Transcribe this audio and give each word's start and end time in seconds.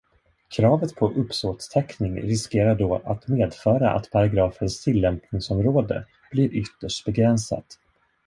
Kravet 0.49 0.95
på 0.95 1.11
uppsåtstäckning 1.13 2.21
riskerar 2.21 2.75
då 2.75 3.01
att 3.05 3.27
medföra 3.27 3.91
att 3.91 4.11
paragrafens 4.11 4.83
tillämpningsområde 4.83 6.05
blir 6.31 6.53
ytterst 6.53 7.05
begränsat. 7.05 7.65